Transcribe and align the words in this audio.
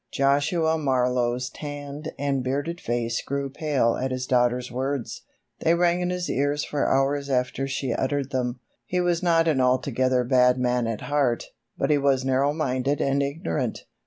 Joshua 0.11 0.79
Marlowe's 0.79 1.47
tanned 1.51 2.11
and 2.17 2.43
bearded 2.43 2.81
face 2.81 3.21
grew 3.21 3.51
pale 3.51 3.95
at 3.97 4.09
his 4.09 4.25
daughter's 4.25 4.71
words. 4.71 5.21
They 5.59 5.75
rang 5.75 6.01
in 6.01 6.09
his 6.09 6.27
ears 6.27 6.63
for 6.65 6.89
hours 6.89 7.29
after 7.29 7.67
she 7.67 7.93
uttered 7.93 8.31
them. 8.31 8.61
He 8.87 8.99
was 8.99 9.21
not 9.21 9.47
an 9.47 9.61
altogether 9.61 10.23
bad 10.23 10.57
man 10.57 10.87
at 10.87 11.01
heart, 11.01 11.51
but 11.77 11.91
he 11.91 11.99
was 11.99 12.25
narrow 12.25 12.51
minded 12.51 12.99
and 12.99 13.21
ignorant. 13.21 13.85